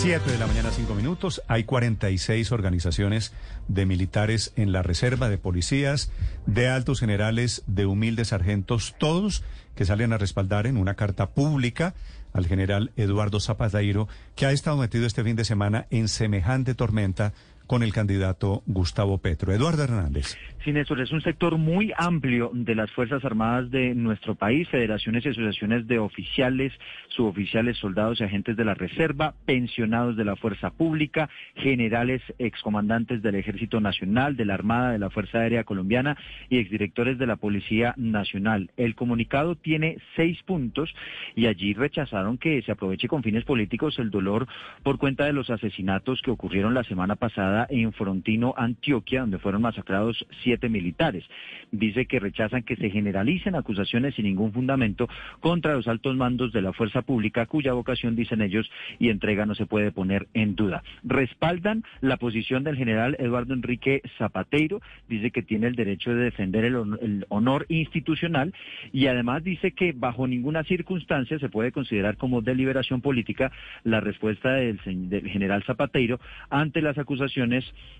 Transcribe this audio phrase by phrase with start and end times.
[0.00, 1.42] 7 de la mañana, 5 minutos.
[1.46, 3.34] Hay 46 organizaciones
[3.68, 6.10] de militares en la reserva, de policías,
[6.46, 9.44] de altos generales, de humildes sargentos, todos
[9.74, 11.94] que salen a respaldar en una carta pública
[12.32, 17.34] al general Eduardo Zapateiro, que ha estado metido este fin de semana en semejante tormenta
[17.70, 19.52] con el candidato Gustavo Petro.
[19.52, 20.36] Eduardo Hernández.
[20.64, 25.24] Sí, Néstor, es un sector muy amplio de las Fuerzas Armadas de nuestro país, federaciones
[25.24, 26.72] y asociaciones de oficiales,
[27.08, 33.36] suboficiales, soldados y agentes de la Reserva, pensionados de la Fuerza Pública, generales, excomandantes del
[33.36, 36.16] Ejército Nacional, de la Armada, de la Fuerza Aérea Colombiana
[36.48, 38.72] y exdirectores de la Policía Nacional.
[38.76, 40.92] El comunicado tiene seis puntos
[41.36, 44.48] y allí rechazaron que se aproveche con fines políticos el dolor
[44.82, 49.62] por cuenta de los asesinatos que ocurrieron la semana pasada en Frontino, Antioquia, donde fueron
[49.62, 51.24] masacrados siete militares.
[51.70, 55.08] Dice que rechazan que se generalicen acusaciones sin ningún fundamento
[55.40, 59.54] contra los altos mandos de la fuerza pública, cuya vocación, dicen ellos, y entrega no
[59.54, 60.82] se puede poner en duda.
[61.04, 66.64] Respaldan la posición del general Eduardo Enrique Zapateiro, dice que tiene el derecho de defender
[66.64, 68.54] el, honor institucional
[68.92, 73.52] y además dice que bajo ninguna circunstancia se puede considerar como deliberación política
[73.84, 77.30] la respuesta del, del general Zapateiro ante las acusaciones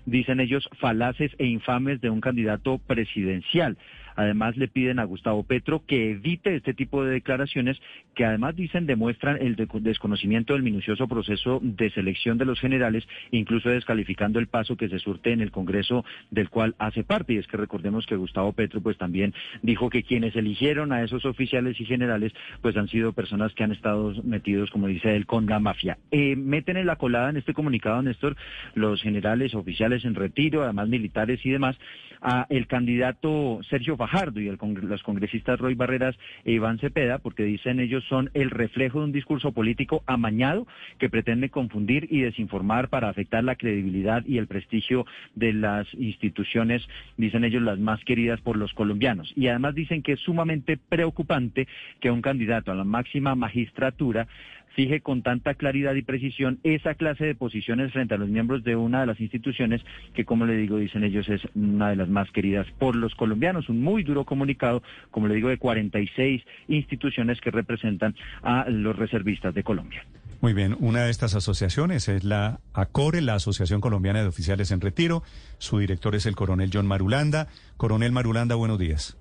[0.05, 3.77] dicen ellos, falaces e infames de un candidato presidencial.
[4.15, 7.79] Además, le piden a Gustavo Petro que evite este tipo de declaraciones
[8.15, 13.69] que además dicen demuestran el desconocimiento del minucioso proceso de selección de los generales, incluso
[13.69, 17.33] descalificando el paso que se surte en el Congreso del cual hace parte.
[17.33, 21.25] Y es que recordemos que Gustavo Petro pues también dijo que quienes eligieron a esos
[21.25, 25.45] oficiales y generales pues han sido personas que han estado metidos, como dice él, con
[25.45, 25.97] la mafia.
[26.11, 28.35] Eh, meten en la colada en este comunicado, Néstor,
[28.75, 31.77] los generales, oficiales en retiro, además militares y demás,
[32.21, 37.43] a el candidato Sergio Fajardo y el, los congresistas Roy Barreras e Iván Cepeda, porque
[37.43, 40.65] dicen ellos son el reflejo de un discurso político amañado
[40.97, 46.81] que pretende confundir y desinformar para afectar la credibilidad y el prestigio de las instituciones,
[47.17, 49.31] dicen ellos, las más queridas por los colombianos.
[49.35, 51.67] Y además dicen que es sumamente preocupante
[51.99, 54.27] que un candidato a la máxima magistratura
[54.75, 58.75] fije con tanta claridad y precisión esa clase de posiciones frente a los miembros de
[58.75, 59.81] una de las instituciones
[60.13, 63.69] que, como le digo, dicen ellos, es una de las más queridas por los colombianos.
[63.69, 69.53] Un muy duro comunicado, como le digo, de 46 instituciones que representan a los reservistas
[69.53, 70.03] de Colombia.
[70.41, 74.81] Muy bien, una de estas asociaciones es la ACORE, la Asociación Colombiana de Oficiales en
[74.81, 75.21] Retiro.
[75.59, 77.47] Su director es el coronel John Marulanda.
[77.77, 79.17] Coronel Marulanda, buenos días.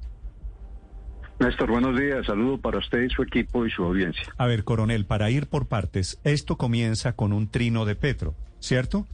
[1.40, 2.26] Néstor, buenos días.
[2.26, 4.24] Saludo para usted y su equipo y su audiencia.
[4.36, 9.06] A ver, coronel, para ir por partes, esto comienza con un trino de Petro, ¿cierto?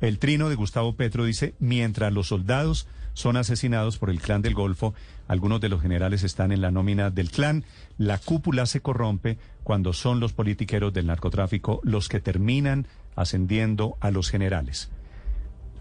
[0.00, 4.54] El trino de Gustavo Petro dice, mientras los soldados son asesinados por el clan del
[4.54, 4.92] Golfo,
[5.28, 7.64] algunos de los generales están en la nómina del clan,
[7.96, 14.10] la cúpula se corrompe cuando son los politiqueros del narcotráfico los que terminan ascendiendo a
[14.10, 14.90] los generales.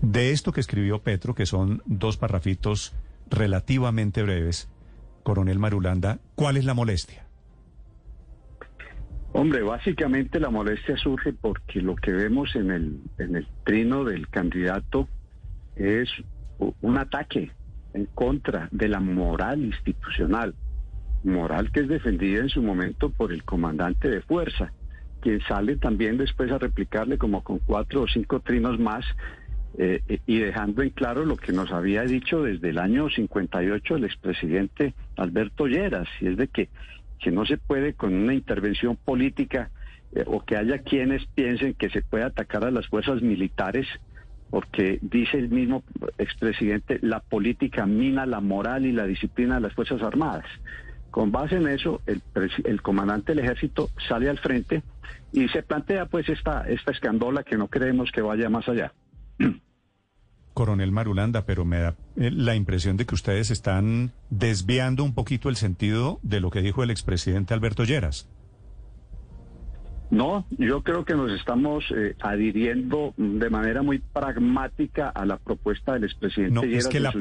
[0.01, 2.93] De esto que escribió Petro, que son dos parrafitos
[3.31, 4.67] relativamente breves,
[5.21, 7.25] coronel Marulanda, ¿cuál es la molestia?
[9.33, 14.27] Hombre, básicamente la molestia surge porque lo que vemos en el, en el trino del
[14.27, 15.07] candidato
[15.75, 16.09] es
[16.81, 17.51] un ataque
[17.93, 20.53] en contra de la moral institucional,
[21.23, 24.73] moral que es defendida en su momento por el comandante de fuerza,
[25.21, 29.05] quien sale también después a replicarle como con cuatro o cinco trinos más
[29.77, 34.03] eh, y dejando en claro lo que nos había dicho desde el año 58 el
[34.03, 36.69] expresidente Alberto Lleras, y es de que,
[37.19, 39.71] que no se puede con una intervención política
[40.13, 43.87] eh, o que haya quienes piensen que se puede atacar a las fuerzas militares,
[44.49, 45.83] porque dice el mismo
[46.17, 50.45] expresidente, la política mina la moral y la disciplina de las Fuerzas Armadas.
[51.09, 52.21] Con base en eso, el,
[52.65, 54.81] el comandante del ejército sale al frente
[55.31, 58.91] y se plantea pues esta, esta escandola que no creemos que vaya más allá.
[60.53, 65.49] Coronel Marulanda, pero me da eh, la impresión de que ustedes están desviando un poquito
[65.49, 68.29] el sentido de lo que dijo el expresidente Alberto Lleras.
[70.11, 75.93] No, yo creo que nos estamos eh, adhiriendo de manera muy pragmática a la propuesta
[75.93, 76.85] del expresidente no, Lleras.
[76.85, 77.13] Es que la,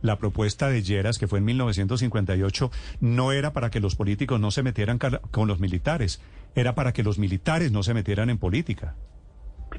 [0.00, 2.70] la, propuesta de Lleras, que fue en 1958,
[3.00, 4.98] no era para que los políticos no se metieran
[5.30, 6.22] con los militares,
[6.54, 8.94] era para que los militares no se metieran en política.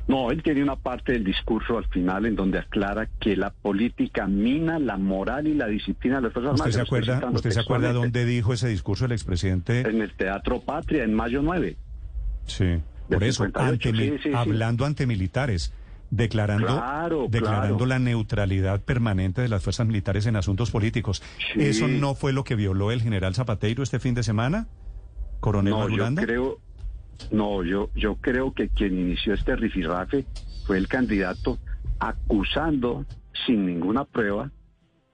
[0.07, 4.25] No, él tiene una parte del discurso al final en donde aclara que la política
[4.25, 7.91] mina la moral y la disciplina de las Fuerzas ¿Usted se acuerda, ¿usted se acuerda
[7.91, 9.81] dónde dijo ese discurso el expresidente?
[9.81, 11.75] En el Teatro Patria, en mayo 9.
[12.45, 13.45] Sí, por eso,
[14.33, 15.73] hablando ante militares,
[16.09, 21.21] declarando, declarando la neutralidad permanente de las fuerzas militares en asuntos políticos.
[21.55, 24.67] ¿Eso no fue lo que violó el general Zapateiro este fin de semana,
[25.39, 26.59] coronel no, Yo creo,
[27.31, 30.25] No, yo, yo creo que quien inició este rifirrafe
[30.65, 31.57] fue el candidato
[31.99, 33.05] acusando
[33.45, 34.51] sin ninguna prueba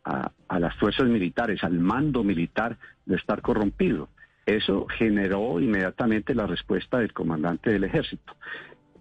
[0.03, 4.09] a, las fuerzas militares, al mando militar de estar corrompido.
[4.45, 8.35] Eso generó inmediatamente la respuesta del comandante del ejército.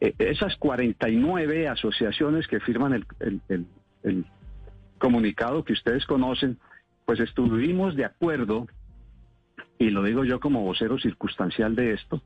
[0.01, 4.27] Eh, esas 49 asociaciones que firman el
[4.99, 6.59] comunicado que ustedes conocen,
[7.05, 8.69] pues estuvimos de acuerdo,
[9.79, 12.23] y lo digo yo como vocero circunstancial de esto,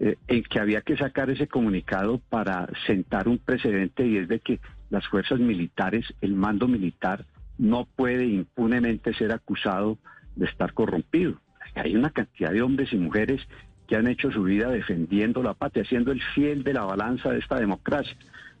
[0.00, 4.40] eh, en que había que sacar ese comunicado para sentar un precedente y es de
[4.40, 4.60] que
[4.90, 7.24] las fuerzas militares, el mando militar,
[7.58, 9.98] no puede impunemente ser acusado
[10.36, 11.40] de estar corrompido.
[11.74, 13.40] Hay una cantidad de hombres y mujeres
[13.86, 17.38] que han hecho su vida defendiendo la patria, siendo el fiel de la balanza de
[17.38, 18.16] esta democracia.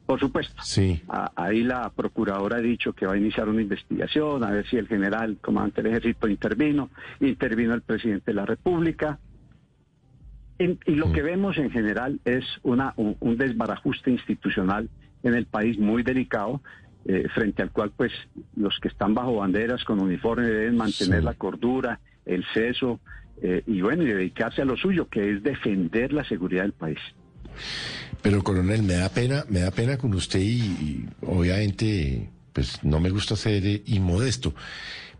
[0.06, 0.54] Por supuesto.
[0.62, 1.02] Sí.
[1.34, 4.86] ahí la procuradora ha dicho que va a iniciar una investigación, a ver si el
[4.86, 6.90] general, comandante del ejército, intervino,
[7.20, 9.18] intervino el presidente de la República.
[10.58, 14.88] Y lo que vemos en general es una, un, desbarajuste institucional
[15.22, 16.60] en el país muy delicado,
[17.06, 18.12] eh, frente al cual pues
[18.56, 23.00] los que están bajo banderas con uniforme deben mantener la cordura, el ceso,
[23.42, 26.98] eh, y bueno, y dedicarse a lo suyo, que es defender la seguridad del país.
[28.22, 33.10] Pero coronel, me da pena, me da pena con usted y, obviamente, pues no me
[33.10, 34.54] gusta ser eh, inmodesto,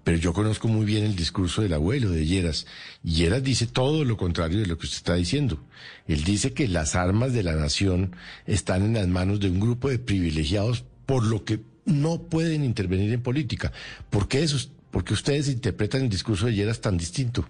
[0.05, 2.67] pero yo conozco muy bien el discurso del abuelo de Lleras.
[3.03, 5.65] Y Lleras dice todo lo contrario de lo que usted está diciendo.
[6.07, 8.15] Él dice que las armas de la nación
[8.47, 13.13] están en las manos de un grupo de privilegiados por lo que no pueden intervenir
[13.13, 13.73] en política.
[14.11, 14.59] ¿Por qué eso?
[14.91, 17.49] ¿Por qué ustedes interpretan el discurso de Lleras tan distinto?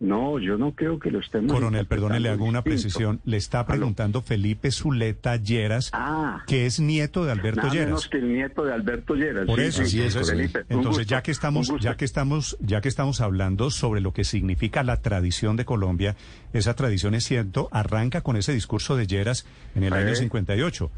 [0.00, 1.52] No, yo no creo que lo estemos.
[1.52, 3.20] Coronel, perdone, le hago una precisión.
[3.24, 6.42] Le está preguntando Felipe Zuleta Lleras, ah.
[6.46, 7.86] que es nieto de Alberto nada Lleras.
[7.86, 9.46] menos que el nieto de Alberto Lleras.
[9.46, 10.64] Por eso, sí, es, Felipe.
[10.68, 14.82] Entonces, ya que estamos, ya que estamos, ya que estamos hablando sobre lo que significa
[14.82, 16.16] la tradición de Colombia,
[16.52, 20.90] esa tradición es cierto, arranca con ese discurso de Lleras en el año 58.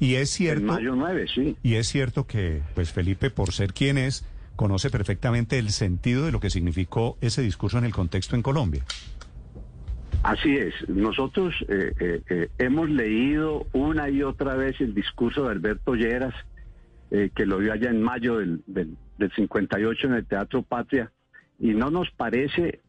[0.00, 0.60] Y es cierto.
[0.60, 1.56] En mayo 9, sí.
[1.62, 4.24] Y es cierto que, pues Felipe, por ser quien es,
[4.56, 8.84] conoce perfectamente el sentido de lo que significó ese discurso en el contexto en Colombia.
[10.22, 10.74] Así es.
[10.88, 16.34] Nosotros eh, eh, eh, hemos leído una y otra vez el discurso de Alberto Lleras,
[17.10, 18.96] que lo vio allá en mayo del, del,
[19.36, 21.12] 58 en el Teatro Patria,
[21.60, 22.80] y no nos parece,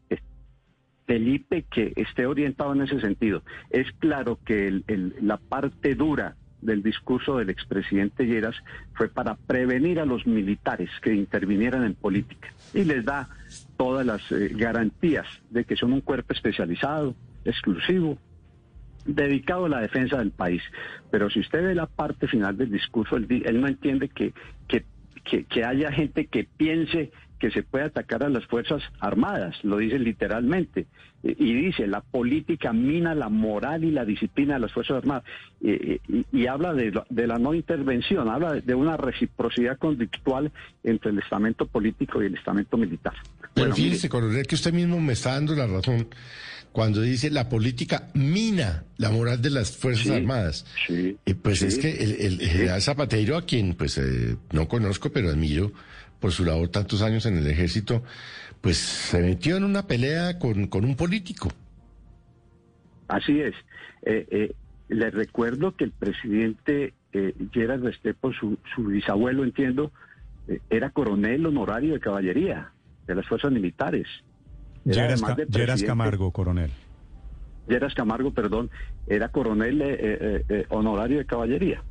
[1.06, 3.44] Felipe, que esté orientado en ese sentido.
[3.70, 4.82] Es claro que
[5.20, 6.34] la parte dura
[6.66, 8.56] del discurso del expresidente Lleras
[8.94, 13.28] fue para prevenir a los militares que intervinieran en política y les da
[13.76, 17.14] todas las eh, garantías de que son un cuerpo especializado,
[17.44, 18.18] exclusivo,
[19.06, 20.62] dedicado a la defensa del país.
[21.10, 24.34] Pero si usted ve la parte final del discurso, él, él no entiende que,
[24.68, 24.84] que,
[25.44, 29.98] que haya gente que piense que se puede atacar a las Fuerzas Armadas, lo dice
[29.98, 30.86] literalmente,
[31.22, 35.24] y dice, la política mina la moral y la disciplina de las Fuerzas Armadas,
[35.60, 40.52] y, habla de, la no intervención, habla de una reciprocidad conductual
[40.84, 43.14] entre el estamento político y el estamento militar.
[43.54, 46.08] Pero fíjese, coronel, que usted mismo me está dando la razón
[46.76, 50.66] cuando dice la política mina la moral de las Fuerzas Armadas.
[50.86, 55.72] Sí, pues es que el, general Zapatero, a quien pues eh, no conozco, pero admiro,
[56.20, 58.02] por su labor tantos años en el ejército,
[58.60, 61.50] pues se metió en una pelea con, con un político.
[63.08, 63.54] Así es.
[64.02, 64.54] Eh, eh,
[64.88, 69.92] le recuerdo que el presidente eh, Gerard Restrepo, su, su bisabuelo, entiendo,
[70.48, 72.72] eh, era coronel honorario de caballería
[73.06, 74.06] de las fuerzas militares.
[74.84, 76.70] Geras Camargo, coronel.
[77.68, 78.70] Geras Camargo, perdón,
[79.08, 81.82] era coronel honorario de caballería.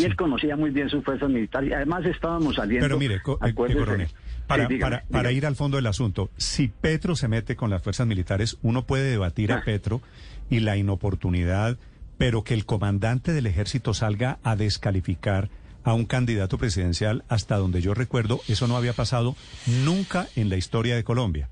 [0.00, 2.84] Y él conocía muy bien su fuerza militar y además estábamos saliendo...
[2.84, 4.08] Pero mire, eh,
[4.46, 8.58] para, para, ir al fondo del asunto, si Petro se mete con las fuerzas militares,
[8.62, 9.62] uno puede debatir a.
[9.62, 10.00] Petro
[10.48, 11.78] y la inoportunidad,
[12.18, 15.50] pero que el comandante del ejército salga a descalificar
[15.84, 19.36] a un candidato presidencial, hasta donde yo recuerdo, eso no había pasado
[19.84, 21.48] nunca en la historia de Colombia.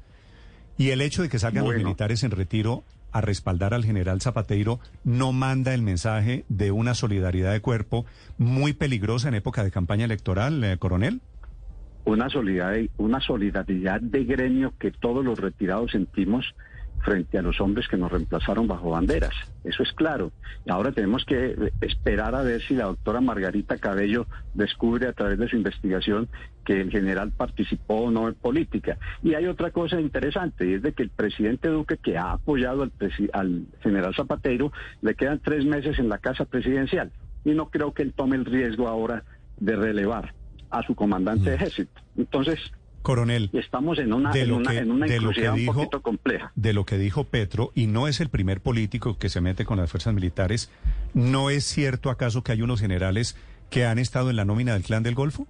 [0.77, 4.81] Y el hecho de que salgan los militares en retiro a respaldar al general Zapateiro
[5.05, 10.05] no manda el mensaje de una solidaridad de cuerpo muy peligrosa en época de campaña
[10.05, 11.21] electoral, eh, coronel?
[12.05, 16.55] Una solidaridad, una solidaridad de gremio que todos los retirados sentimos
[17.05, 19.35] frente a los hombres que nos reemplazaron bajo banderas.
[19.65, 20.33] Eso es claro.
[20.65, 25.39] Y ahora tenemos que esperar a ver si la doctora Margarita Cabello descubre a través
[25.39, 26.29] de su investigación
[26.65, 28.99] que el general participó o no en política.
[29.23, 32.83] Y hay otra cosa interesante, y es de que el presidente Duque, que ha apoyado
[32.83, 32.93] al,
[33.33, 37.11] al general Zapatero, le quedan tres meses en la casa presidencial.
[37.45, 39.25] Y no creo que él tome el riesgo ahora
[39.59, 40.35] de relevar
[40.71, 41.61] a su comandante de mm.
[41.61, 42.01] ejército.
[42.17, 42.59] Entonces,
[43.09, 45.59] Coronel, estamos en una, de en una, que- en una de lo que encrucijada un
[45.61, 46.53] dijo- poquito compleja.
[46.57, 49.79] de lo que dijo Petro, y no es el primer político que se mete con
[49.79, 50.71] las fuerzas militares,
[51.15, 53.35] ¿no es cierto acaso que hay unos generales
[53.71, 55.47] que han estado en la nómina del Clan del Golfo?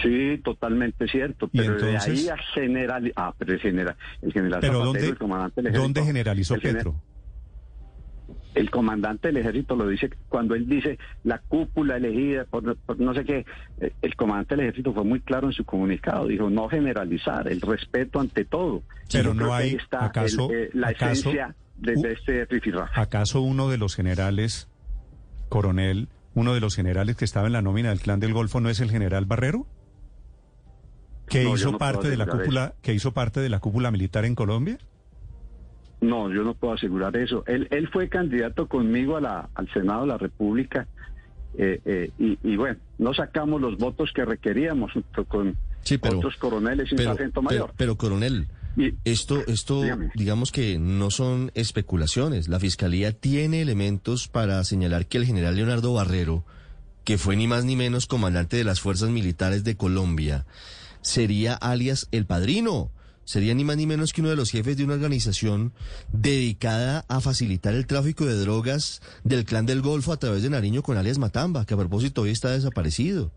[0.00, 1.50] Sí, totalmente cierto.
[1.52, 2.22] ¿Y Pero de entonces?
[2.22, 5.66] ahí a general, ah, pero el general, el general Pero Zapatero, ¿dónde, el comandante del
[5.66, 7.02] ejército, ¿dónde generalizó el gener- Petro?
[8.54, 13.14] El comandante del ejército lo dice cuando él dice la cúpula elegida por, por no
[13.14, 13.44] sé qué.
[13.80, 16.26] eh, El comandante del ejército fue muy claro en su comunicado.
[16.26, 18.82] Dijo no generalizar, el respeto ante todo.
[19.12, 23.00] Pero no hay- está ¿acaso- el, eh, la acaso- esencia de, este rifirrafe.
[23.00, 24.68] ¿Acaso uno de los generales,
[25.48, 28.68] coronel, uno de los generales que estaba en la nómina del Clan del Golfo no
[28.68, 29.66] es el general Barrero?
[31.28, 34.24] Que No, hizo no parte de la cúpula, que hizo parte de la cúpula militar
[34.24, 34.78] en Colombia?
[36.00, 37.44] No, yo no puedo asegurar eso.
[37.46, 40.86] Él, él fue candidato conmigo a la, al Senado de la República
[41.58, 46.18] eh, eh, y, y bueno, no sacamos los votos que requeríamos junto con Sí, pero-
[46.18, 47.74] otros coroneles y un Pero, sargento pero, mayor.
[47.76, 50.10] pero, coronel, Y- esto, esto, Dígame.
[50.14, 52.48] digamos que no son especulaciones.
[52.48, 56.44] La fiscalía tiene elementos para señalar que el general Leonardo Barrero,
[57.04, 60.46] que fue ni más ni menos comandante de las fuerzas militares de Colombia,
[61.02, 62.90] sería alias el padrino.
[63.30, 65.72] Sería ni más ni menos que uno de los jefes de una organización
[66.12, 70.82] dedicada a facilitar el tráfico de drogas del clan del Golfo a través de Nariño
[70.82, 73.30] con alias Matamba, que a propósito hoy está desaparecido.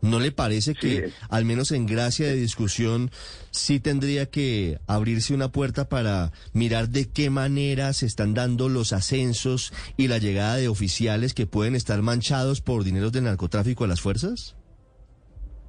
[0.00, 1.14] ¿No le parece que, Sí.
[1.28, 3.10] al menos en gracia de discusión,
[3.50, 8.94] sí tendría que abrirse una puerta para mirar de qué manera se están dando los
[8.94, 13.88] ascensos y la llegada de oficiales que pueden estar manchados por dineros del narcotráfico a
[13.88, 14.55] las fuerzas?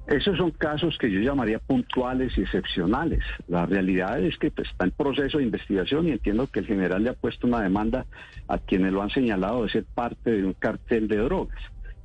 [0.08, 3.20] Esos son casos que yo llamaría puntuales y excepcionales.
[3.46, 7.04] La realidad es que pues, está en proceso de investigación y entiendo que el general
[7.04, 8.06] le ha puesto una demanda
[8.48, 11.58] a quienes lo han señalado de ser parte de un cartel de drogas.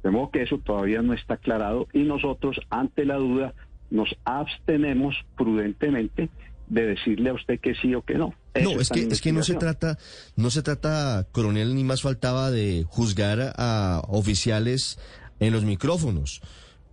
[0.03, 3.53] De modo que eso todavía no está aclarado y nosotros, ante la duda,
[3.89, 6.29] nos abstenemos prudentemente
[6.67, 8.33] de decirle a usted que sí o que no.
[8.53, 9.97] Eso No, es que, es que no se trata,
[10.35, 14.99] no se trata, coronel, ni más faltaba de juzgar a oficiales
[15.39, 16.41] en los micrófonos.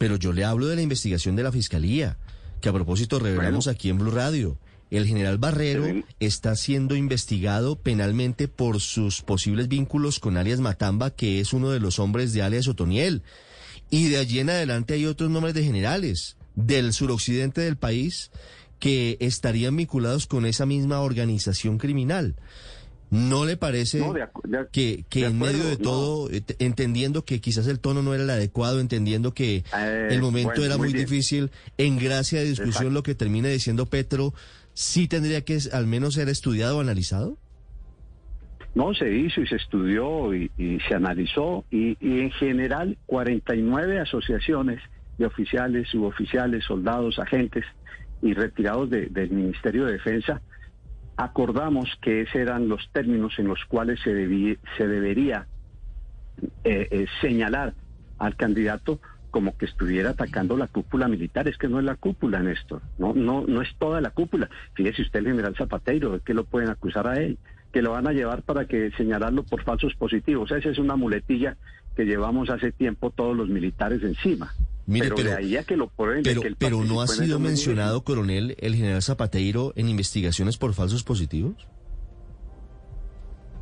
[0.01, 2.17] Pero yo le hablo de la investigación de la fiscalía,
[2.63, 3.75] que a propósito revelamos Bueno.
[3.77, 4.57] aquí en Blue Radio.
[4.91, 6.05] El general Barrero Sí.
[6.21, 11.81] está siendo investigado penalmente por sus posibles vínculos con alias Matamba, que es uno de
[11.81, 13.23] los hombres de alias Otoniel.
[13.91, 18.31] Y de allí en adelante hay otros nombres de generales del suroccidente del país
[18.79, 22.37] que estarían vinculados con esa misma organización criminal.
[23.11, 26.31] ¿No le parece No, de acu- de- que, que de en acuerdo, medio de todo,
[26.31, 30.21] eh, te- entendiendo que quizás el tono no era el adecuado, entendiendo que Eh, el
[30.23, 31.07] momento bueno, era muy bien.
[31.07, 32.91] difícil, en gracia de discusión Exacto.
[32.91, 34.33] lo que termine diciendo Petro,
[34.75, 37.37] sí tendría que al menos ser estudiado o analizado?
[38.77, 43.99] No, se hizo y se estudió y, y se analizó y, y en general 49
[43.99, 44.81] asociaciones
[45.19, 47.65] de oficiales, suboficiales, soldados, agentes
[48.23, 50.41] y retirados de- del Ministerio de Defensa
[51.25, 55.47] acordamos que esos eran los términos en los cuales se, debería
[56.65, 57.75] eh, eh, señalar
[58.19, 59.01] al candidato
[59.31, 61.47] como que estuviera atacando la cúpula militar.
[61.47, 62.81] Es que no es la cúpula, Néstor.
[62.99, 64.49] No, no, no es toda la cúpula.
[64.73, 67.39] Fíjese usted el general Zapateiro, ¿de qué lo pueden acusar a él?
[67.71, 70.51] Que lo van a llevar para que señalarlo por falsos positivos.
[70.51, 71.57] Esa es una muletilla
[71.97, 74.53] que llevamos hace tiempo todos los militares encima.
[74.91, 76.23] Mire, pero, pero- de ahí a que lo prueben.
[76.25, 81.05] Pero, que pero no ha sido mencionado, coronel, el general Zapateiro en investigaciones por falsos
[81.05, 81.69] positivos.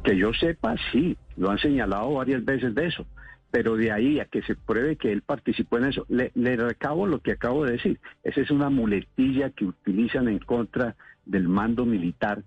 [0.04, 3.04] Que yo sepa, sí, lo han señalado varias veces de eso,
[3.50, 7.06] pero de ahí a que se pruebe que él participó en eso, le, le recabo
[7.06, 8.00] lo que acabo de decir.
[8.22, 12.42] Esa es una muletilla que utilizan en contra del mando militar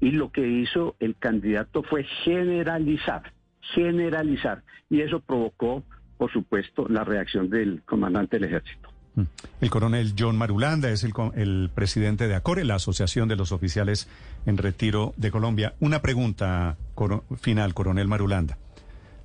[0.00, 3.32] y lo que hizo el candidato fue generalizar,
[3.74, 5.82] generalizar, y eso provocó,
[6.22, 8.88] por supuesto, la reacción del comandante del ejército.
[9.16, 9.22] Mm.
[9.60, 14.08] El coronel John Marulanda es el, el presidente de ACORE, la Asociación de los Oficiales
[14.46, 15.74] en Retiro de Colombia.
[15.80, 18.56] Una pregunta coro- final, coronel Marulanda.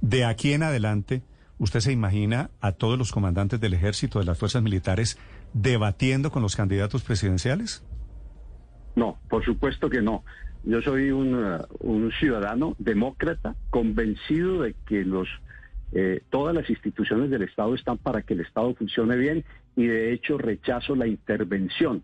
[0.01, 1.21] De aquí en adelante,
[1.59, 5.19] ¿usted se imagina a todos los comandantes del ejército, de las fuerzas militares,
[5.53, 7.83] debatiendo con los candidatos presidenciales?
[8.95, 10.23] No, por supuesto que no.
[10.63, 15.27] Yo soy un, uh, un ciudadano demócrata convencido de que los
[15.93, 20.13] eh, todas las instituciones del Estado están para que el Estado funcione bien y de
[20.13, 22.03] hecho rechazo la intervención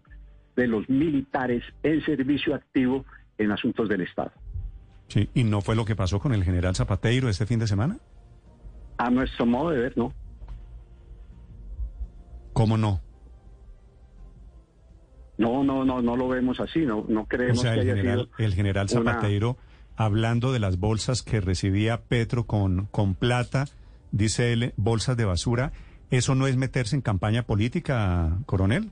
[0.56, 3.06] de los militares en servicio activo
[3.38, 4.32] en asuntos del Estado.
[5.08, 7.98] Sí, ¿y no fue lo que pasó con el general Zapateiro este fin de semana?
[8.98, 10.14] A nuestro modo de ver, no.
[12.54, 13.02] ¿Cómo no?
[15.38, 17.96] No, no, no, no lo vemos así, no, no O creemos sea, que el haya
[17.96, 19.58] general, sido el general una- Zapateiro,
[19.96, 23.66] hablando de las bolsas que recibía Petro con, con plata,
[24.12, 25.72] dice él, bolsas de basura,
[26.10, 28.92] ¿eso no es meterse en campaña política, coronel?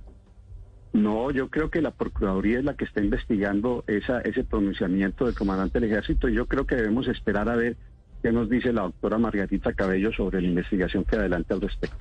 [0.94, 5.36] No, yo creo que la Procuraduría es la que está investigando esa, ese pronunciamiento del
[5.36, 6.28] comandante del ejército.
[6.28, 7.78] Yo creo que debemos esperar a ver
[8.22, 11.98] qué nos dice la doctora Margarita Cabello sobre la investigación que adelante al respecto.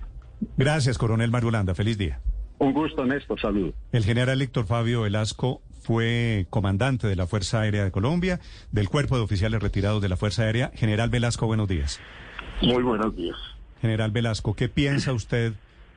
[0.56, 1.74] Gracias, coronel Mario Landa.
[1.74, 2.20] Feliz día.
[2.58, 3.40] Un gusto, Néstor.
[3.40, 3.74] Saludos.
[3.92, 9.16] El general Héctor Fabio Velasco fue comandante de la Fuerza Aérea de Colombia, del Cuerpo
[9.16, 10.70] de Oficiales Retirados de la Fuerza Aérea.
[10.74, 12.00] General Velasco, buenos días.
[12.62, 13.36] Muy buenos días.
[13.80, 15.54] General Velasco, ¿qué piensa usted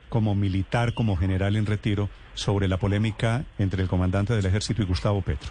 [0.10, 4.86] como militar, como general en retiro, sobre la polémica entre el comandante del ejército y
[4.86, 5.50] Gustavo Petro?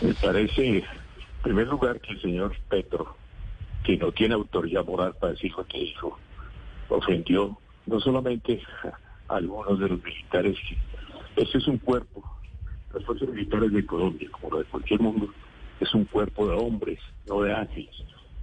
[0.00, 0.84] Me parece, en
[1.42, 3.16] primer lugar, que el señor Petro,
[3.82, 6.18] que no tiene autoridad moral para decir lo que dijo,
[6.88, 8.60] ofendió no solamente
[9.28, 10.56] a algunos de los militares,
[11.36, 12.22] ese es un cuerpo,
[12.92, 15.28] las fuerzas militares de Colombia, como lo de cualquier mundo,
[15.80, 17.94] es un cuerpo de hombres, no de ángeles,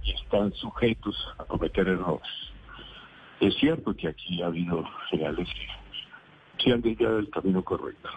[0.02, 2.28] y están sujetos a cometer errores.
[3.40, 5.48] Es cierto que aquí ha habido generales
[6.56, 8.08] que se han desviado del camino correcto,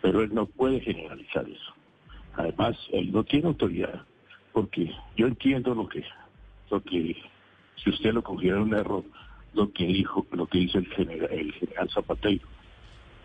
[0.00, 1.72] pero él no puede generalizar eso.
[2.34, 4.02] Además, él no tiene autoridad,
[4.52, 6.04] porque yo entiendo lo que,
[6.70, 7.16] lo que
[7.76, 9.04] si usted lo considera un error,
[9.54, 12.46] lo que dijo, lo que dice el general, el general Zapatero,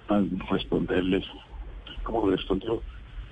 [0.09, 1.25] al responderles,
[2.07, 2.81] como respondió,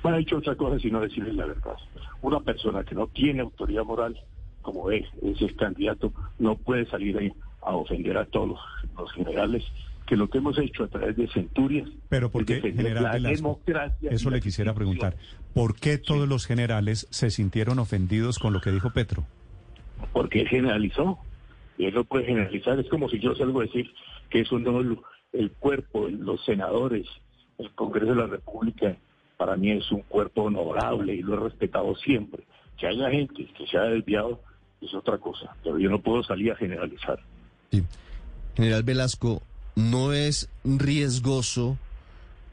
[0.03, 1.77] no ha hecho otra cosa sino decirles la verdad.
[2.21, 4.19] Una persona que no tiene autoridad moral,
[4.61, 8.59] como es, es el candidato, no puede salir ahí a ofender a todos
[8.97, 9.63] los, generales
[10.05, 11.87] que lo que hemos hecho a través de centurias.
[12.09, 13.61] Pero ¿por qué, general Velasco?
[14.01, 15.15] Eso le quisiera preguntar.
[15.53, 19.25] ¿Por qué todos los generales se sintieron ofendidos con lo que dijo Petro?
[20.11, 21.17] Porque generalizó.
[21.77, 22.77] Y él no puede generalizar.
[22.77, 23.89] Es como si yo salgo a decir
[24.29, 24.81] que eso no
[25.31, 27.07] el cuerpo, los senadores,
[27.57, 28.95] el Congreso de la República,
[29.37, 32.43] para mí es un cuerpo honorable y lo he respetado siempre.
[32.77, 34.39] Que haya gente que se haya desviado
[34.81, 37.19] es otra cosa, pero yo no puedo salir a generalizar.
[38.55, 39.41] General Velasco,
[39.75, 41.77] ¿no es riesgoso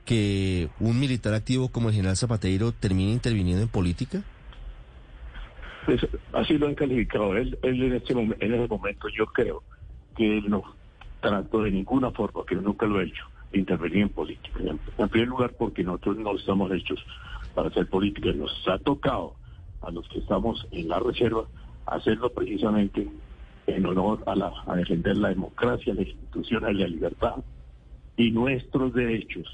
[0.05, 4.23] que un militar activo como el general Zapatero termine interviniendo en política?
[5.87, 6.01] Pues,
[6.33, 7.37] así lo han calificado.
[7.37, 9.63] Él, en, este en ese momento yo creo
[10.17, 10.63] que él no
[11.21, 14.61] trató de ninguna forma, que nunca lo ha hecho, intervenir en política.
[14.99, 17.05] En, primer lugar porque nosotros no estamos hechos
[17.55, 18.33] para hacer política.
[18.33, 19.35] Nos ha tocado
[19.81, 21.45] a los que estamos en la reserva
[21.87, 23.09] hacerlo precisamente
[23.67, 27.37] en honor a, la, a defender la democracia, la institución, la libertad
[28.17, 29.47] y nuestros derechos.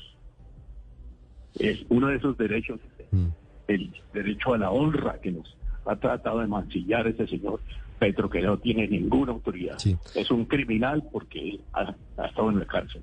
[1.58, 2.80] Es uno de esos derechos,
[3.11, 3.26] mm.
[3.68, 5.56] el derecho a la honra que nos
[5.87, 7.61] ha tratado de mancillar ese señor
[7.98, 9.76] Petro, que no tiene ninguna autoridad.
[10.14, 13.02] Es un criminal porque ha, estado en la cárcel.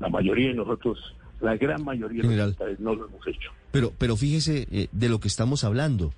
[0.00, 0.98] La mayoría de nosotros,
[1.40, 3.50] la gran mayoría de los no lo hemos hecho.
[3.70, 6.12] Pero, pero fíjese eh, de lo que estamos hablando.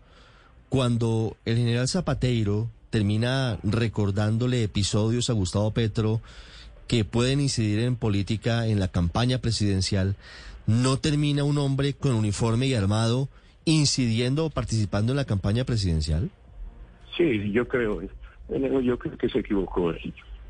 [0.69, 6.21] Cuando el general Zapatero termina recordándole episodios a Gustavo Petro
[6.87, 10.17] que pueden incidir en política en la campaña presidencial,
[10.67, 13.29] ¿no termina un hombre con uniforme y armado
[13.65, 16.31] incidiendo o participando en la campaña presidencial?
[17.17, 18.01] Sí, yo creo,
[18.83, 19.93] yo creo que se equivocó.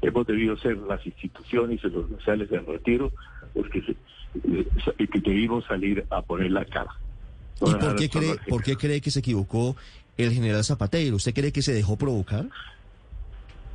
[0.01, 3.13] Hemos debido ser las instituciones y los sociales de retiro
[3.55, 6.91] porque que debimos salir a poner la cara.
[7.61, 9.77] ¿Y por qué, cree, por qué cree que se equivocó
[10.17, 11.17] el general Zapatero?
[11.17, 12.49] ¿Usted cree que se dejó provocar?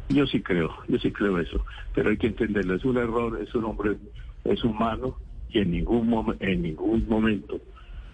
[0.09, 3.53] Yo sí creo, yo sí creo eso, pero hay que entenderlo, es un error, es
[3.55, 3.97] un hombre,
[4.43, 5.17] es humano
[5.49, 7.59] y en ningún, en ningún momento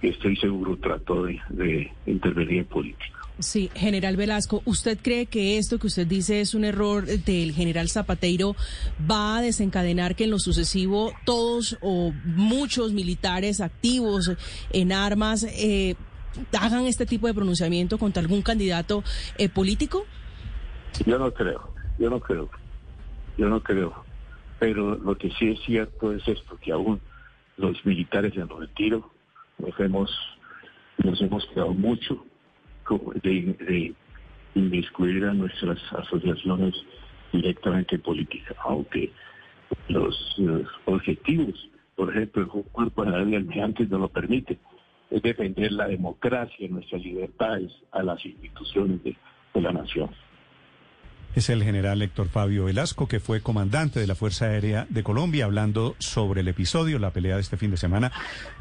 [0.01, 3.19] estoy seguro trató de, intervenir en política.
[3.39, 7.88] Sí, general Velasco, ¿usted cree que esto que usted dice es un error del general
[7.88, 8.55] Zapatero
[9.09, 14.31] va a desencadenar que en lo sucesivo todos o muchos militares activos
[14.71, 15.95] en armas eh,
[16.59, 19.03] hagan este tipo de pronunciamiento contra algún candidato
[19.38, 20.05] eh, político?
[21.05, 22.49] Yo no creo, yo no creo,
[23.38, 24.03] yo no creo.
[24.59, 26.99] Pero lo que sí es cierto es esto, que aún
[27.55, 29.09] los militares en retiro
[29.60, 30.12] nos hemos,
[31.04, 32.26] nos hemos quedado mucho
[33.22, 33.93] de, de
[34.56, 36.76] inmiscuir a nuestras asociaciones
[37.32, 39.12] directamente en política, aunque
[39.88, 40.36] los,
[40.86, 44.58] objetivos, por ejemplo, el cuerpo de almirantes no lo permite
[45.10, 49.15] es defender la democracia, nuestras libertades a las instituciones de,
[49.56, 50.10] la nación.
[51.35, 55.45] Es el general Héctor Fabio Velasco, que fue comandante de la Fuerza Aérea de Colombia,
[55.45, 58.11] hablando sobre el episodio, la pelea de este fin de semana.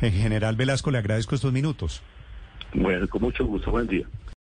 [0.00, 2.02] En general Velasco, le agradezco estos minutos.
[2.74, 3.70] Bueno, con mucho gusto.
[3.70, 4.06] Buen día.